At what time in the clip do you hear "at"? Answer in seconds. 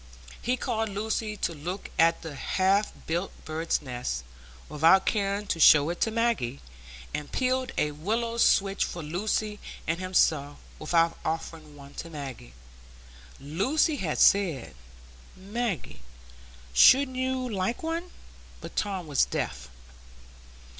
1.99-2.23